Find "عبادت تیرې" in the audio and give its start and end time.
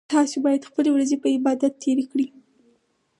1.35-2.05